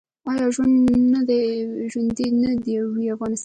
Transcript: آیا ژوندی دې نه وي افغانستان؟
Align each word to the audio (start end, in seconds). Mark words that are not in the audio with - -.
آیا 0.29 0.47
ژوندی 1.93 2.27
دې 2.27 2.27
نه 2.41 2.51
وي 2.95 3.05
افغانستان؟ 3.15 3.39